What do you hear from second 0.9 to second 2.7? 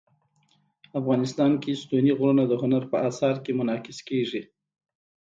افغانستان کې ستوني غرونه د